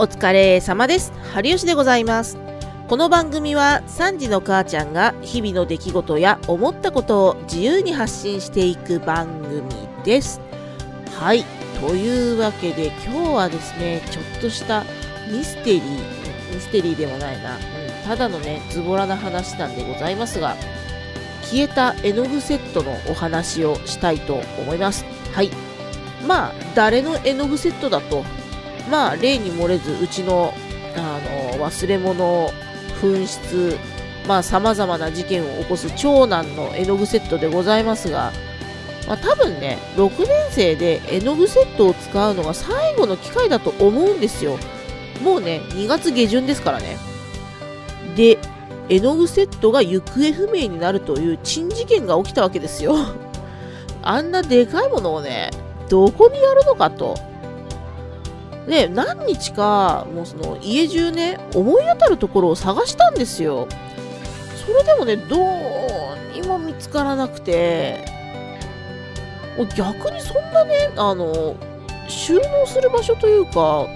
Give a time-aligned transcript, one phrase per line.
[0.00, 1.12] お疲れ様です。
[1.34, 2.38] 春吉でございます。
[2.88, 9.62] この番組は3時の母ちゃんが日々の出来事や思ったことを自由に発信していく番組
[10.02, 10.40] です。
[11.18, 11.44] はい。
[11.82, 14.84] というわけで今日はですね、ちょっとした
[15.30, 17.60] ミステリー、ミステリーでもないな、うん、
[18.08, 20.56] ただのね、ズボラな話なんでございますが、
[21.42, 25.04] 消えた絵の具セットのお話をしたいと思います。
[25.34, 25.50] はい。
[26.26, 28.24] まあ、誰の絵の具セットだと、
[28.90, 30.52] まあ、例に漏れず、うちの、
[30.96, 32.50] あの、忘れ物、
[33.00, 33.78] 紛失、
[34.26, 38.32] まあ、様々な事件を起こす長男の絵の具セットでございますが、
[39.06, 44.58] まあ、多分ね、6年生で絵の具セットを使うのが最後の機会だと思うんですよ。
[45.22, 46.96] もうね、2月下旬ですからね。
[48.16, 48.38] で、
[48.88, 52.96] 絵の具セットが行方不明になるという珍事件が起きたわけですよ。
[54.02, 55.50] あんなでかいものをね、
[55.88, 57.29] どこにやるのかと。
[58.70, 63.66] で、何日か、もうその家中ね、思い当たるところを探したんですよ。
[64.64, 68.04] それでもね、どうにも見つからなくて、
[69.76, 71.56] 逆にそんなね、あの、
[72.08, 73.88] 収納する場所というか、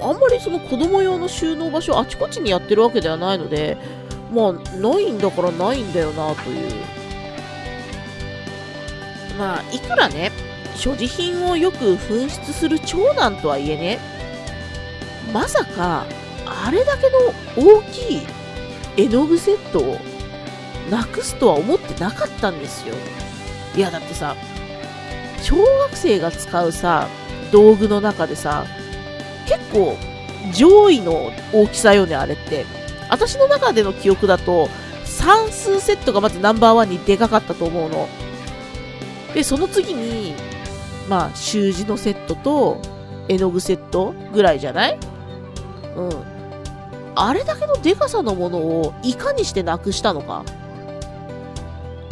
[0.00, 3.78] あんまりその子供用の収納場所あちこちにやってるわけではないので、
[4.34, 6.72] まあ、ないんだからないんだよなという。
[9.38, 10.32] まあ、いくらね、
[10.76, 13.98] 所持品をよく紛失する長男とはいえね、
[15.32, 16.04] まさか、
[16.46, 18.26] あれだけの大きい
[18.96, 19.98] 絵の具セットを
[20.90, 22.94] なくすとは思ってなかったんですよ。
[23.76, 24.36] いや、だってさ、
[25.42, 27.08] 小学生が使うさ、
[27.50, 28.66] 道具の中でさ、
[29.46, 29.96] 結構
[30.52, 32.66] 上位の大きさよね、あれって。
[33.10, 34.68] 私の中での記憶だと、
[35.04, 38.08] 算数セットがまずナンバーワンにでかかったと思うの。
[39.34, 40.34] で、その次に、
[41.08, 42.80] まあ、習字のセットと
[43.28, 44.98] 絵の具セットぐらいじゃない？
[45.96, 46.10] うん。
[47.14, 50.44] あれだけのでかさのものをいかにしてなくしたのか？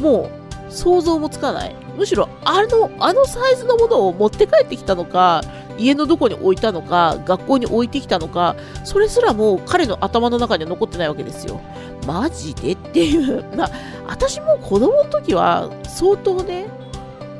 [0.00, 0.30] も
[0.68, 1.74] う、想像もつかない。
[1.96, 5.42] むしろ、あの、あのサイズのものを持って帰ってきたのか、
[5.78, 11.60] 家のどこに置いたのか、学校に置いてきたのか、それすらもう彼の頭の中には残ってないわけですよ。
[12.06, 12.72] マジで？
[12.72, 13.44] っていう。
[13.56, 13.70] まあ、
[14.06, 16.66] 私も子供の時は相当ね、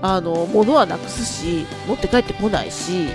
[0.03, 3.09] あの、物はなくすし、持って帰ってこないし、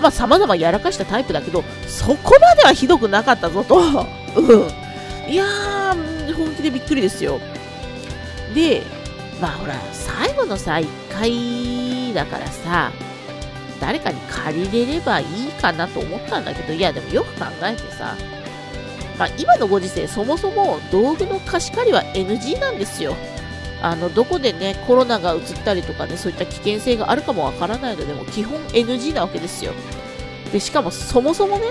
[0.00, 3.78] まあ、様々やらかしたタイプだけど、そこまではひどくなかったぞと。
[4.36, 5.30] うん。
[5.30, 7.40] いやー、本気でびっくりですよ。
[8.54, 8.82] で、
[9.40, 12.90] まあほら、最後のさ、一回だからさ、
[13.80, 15.26] 誰かに借りれればいい
[15.60, 18.16] かなと思ったんだけど、いや、でもよく考えてさ、
[19.18, 23.14] まあ今のご時世、そもそも道具の貸し借りは NG なんですよ。
[23.82, 29.72] あの、どこでね、コロナが移ったりとかね、そういった危険性があるかもわからないので、も基本 NG なわけですよ。
[30.52, 31.64] で、しかもそもそもね、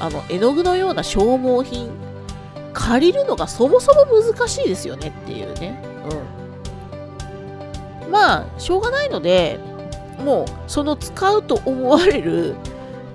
[0.00, 1.90] あの、絵の具のような消耗品、
[2.72, 5.82] 借りるのがそもそも難しいですよねっていうね。
[8.06, 8.10] うん。
[8.10, 9.60] まあ、しょうがないので、
[10.24, 12.54] もう、その使うと思われる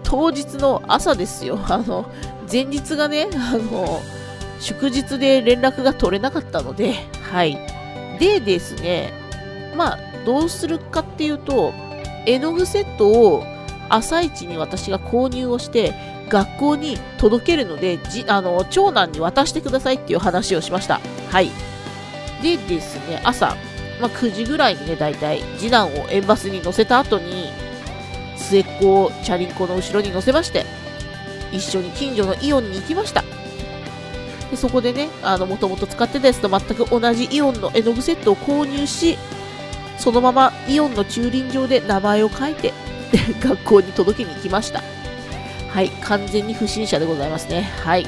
[0.04, 1.60] 当日の朝ですよ。
[1.68, 2.06] あの、
[2.52, 4.02] 前日がね、あの、
[4.60, 6.94] 祝日で連絡が取れなかったので、
[7.32, 7.73] はい。
[8.24, 9.12] でですね、
[9.76, 11.74] まあ、どうするかっていうと、
[12.26, 13.46] 絵の具セットを
[13.90, 15.94] 朝一に私が購入をして、
[16.30, 21.02] 学校に届けるので、じあの長男に渡してくださいっていう話をしました。
[21.32, 21.50] はい。
[22.42, 23.58] でですね、朝、
[24.00, 27.50] まあ、9時ぐらいにね、だいたい次男を円バスに乗せた後に、
[28.38, 30.66] 末っ子をチャリンコの後ろに乗せまして、
[31.52, 33.33] 一緒に近所のイオンに行きました。
[34.54, 39.18] でそこでね、あの、もともと使ってたやつと全く同じイオンの絵の具セットを購入し、
[39.98, 42.72] そのままイオンの駐輪場で名前を書いて、
[43.42, 44.84] 学校に届けに行きました。
[45.70, 47.64] はい、完全に不審者でございますね。
[47.84, 48.06] はい。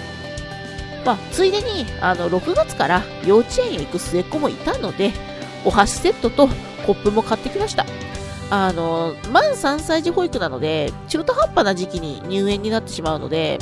[1.04, 5.14] まあ、ついでに、あの、6月から幼稚園へ行く末っ子もいたので、
[5.66, 6.48] お箸セットと
[6.86, 7.88] コップも買ってきました。
[8.52, 13.58] あの、満3歳児保育なので、中途半端な時期に入園になってしまうので、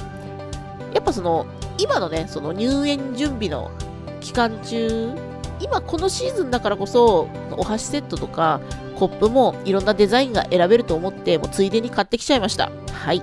[0.93, 1.45] やっぱその、
[1.83, 3.69] 今のね、その入園準備の
[4.21, 5.13] 期間中、
[5.59, 8.61] 今このシーズンだからこそ、お箸セットとか、
[8.95, 12.71] コップもいろんなデザインが選べると思って、もうついでに買ってきちゃいました。
[12.93, 13.21] はい。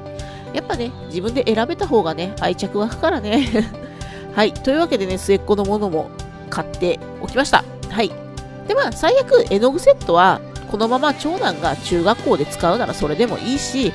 [0.52, 3.48] やっぱね、自分で選べた方がね、愛着湧くからね。
[4.36, 4.52] はい。
[4.52, 6.10] というわけでね、末っ子のものも
[6.50, 7.64] 買っておきました。
[7.88, 8.10] はい。
[8.68, 13.92] で、まあ、最悪、絵の具セットは、このまま長男が中学校で使うならそれでもいいし、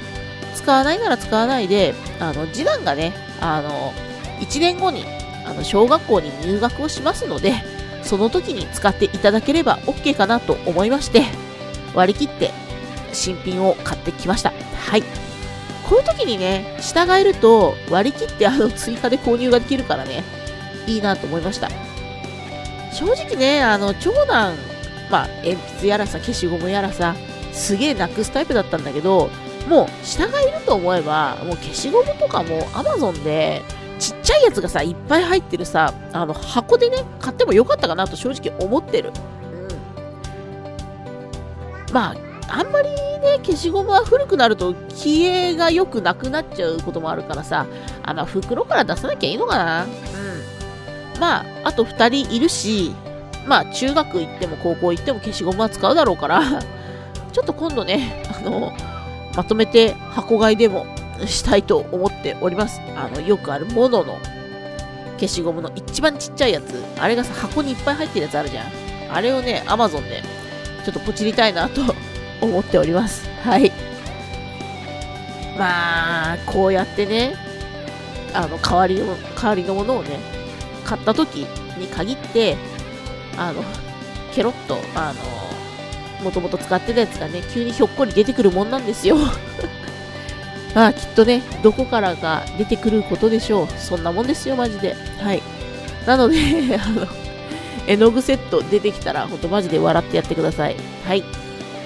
[0.55, 3.93] 使わないなら使わないで、あの、次男がね、あの、
[4.39, 5.05] 1年後に、
[5.45, 7.53] あの、小学校に入学をしますので、
[8.03, 11.23] その時に使っていただければ OK かなと思いまして、
[11.93, 12.51] 割り切って
[13.13, 14.53] 新品を買ってきました。
[14.89, 15.03] はい。
[15.89, 20.23] こういう時にね、従えると割り切ってあの追加で購入ができるからね、
[20.87, 21.69] いいなと思いました。
[22.91, 24.55] 正直ね、あの、長男、
[25.09, 27.15] まあ、鉛筆やらさ、消しゴムやらさ、
[27.51, 29.29] すげえなくすタイプだったんだけど、
[29.67, 33.63] もう下がいると思えば、もう消しゴムとかも Amazon で、
[33.99, 39.11] ちっちゃいやつがさ、いっぱい入ってるさ、あの箱でね、買ってもよかったかなと正直思ってる。
[41.87, 41.93] うん。
[41.93, 42.15] まあ、
[42.47, 47.65] あんまりね、消しゴムは古くなると消えが良くなくなっちゃうこともあるからさ、
[48.03, 49.83] あの袋から出さなきゃいいのかな。
[49.83, 51.19] うん。
[51.19, 52.93] まあ、あと2人いるし、
[53.47, 56.41] まあ、中学行っても高校行っても消しゴムは使うだろうから、
[57.31, 58.71] ちょっと今度ね、あの、
[59.35, 60.85] まとめて箱買いでも
[61.25, 62.81] したいと思っております。
[62.95, 64.19] あの、よくあるものの
[65.15, 66.83] 消しゴムの一番ちっちゃいやつ。
[66.99, 68.65] あれがさ、箱にいっぱい入ってるやつあるじゃん。
[69.11, 70.23] あれをね、アマゾンで
[70.83, 71.81] ちょっとポチりたいなと
[72.41, 73.27] 思っております。
[73.43, 73.71] はい。
[75.57, 77.35] まあ、こうやってね、
[78.33, 80.19] あの、代わりの、代わりのものをね、
[80.83, 81.47] 買った時
[81.77, 82.57] に限って、
[83.37, 83.63] あの、
[84.33, 89.17] ケロッと、あの、もともと使ってたやつがね、急にひょっこり出てくるもんなんですよ。
[90.75, 93.67] まあ、きっとね、どこからが出てくることでしょう。
[93.79, 94.93] そんなもんですよ、マジで。
[95.21, 95.41] はい。
[96.05, 96.37] なので
[96.77, 97.07] あの、
[97.87, 100.75] 絵の具セット出てきたら、ほんとマジで笑ってやってください。
[101.07, 101.23] はい。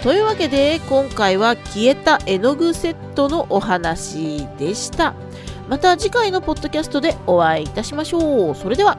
[0.03, 5.13] というわけで、今回は消えた絵の具セットのお話でした。
[5.69, 8.55] また次回のポッドキャストでお会いいたしましょう。
[8.55, 8.97] それでは。